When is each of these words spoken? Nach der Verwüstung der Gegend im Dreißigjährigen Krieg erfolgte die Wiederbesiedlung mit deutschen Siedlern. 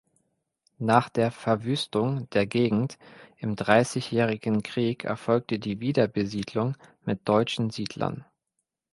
Nach 0.79 1.09
der 1.09 1.29
Verwüstung 1.29 2.27
der 2.31 2.47
Gegend 2.47 2.97
im 3.37 3.55
Dreißigjährigen 3.55 4.63
Krieg 4.63 5.03
erfolgte 5.03 5.59
die 5.59 5.79
Wiederbesiedlung 5.79 6.75
mit 7.05 7.29
deutschen 7.29 7.69
Siedlern. 7.69 8.25